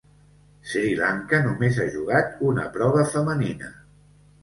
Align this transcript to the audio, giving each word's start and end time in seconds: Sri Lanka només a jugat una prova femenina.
Sri 0.71 0.95
Lanka 1.01 1.43
només 1.45 1.79
a 1.85 1.87
jugat 1.99 2.43
una 2.53 2.69
prova 2.79 3.09
femenina. 3.15 3.75